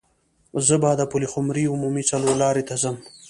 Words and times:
زه 0.67 0.75
به 0.81 0.89
د 0.99 1.01
پلخمري 1.11 1.63
عمومي 1.73 2.03
څلور 2.11 2.35
لارې 2.43 2.63
ته 2.69 2.75
ځم. 2.81 2.95